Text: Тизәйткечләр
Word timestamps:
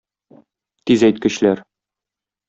Тизәйткечләр 0.91 1.61